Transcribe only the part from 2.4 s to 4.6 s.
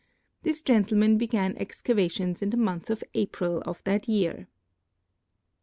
in the month of April of that year.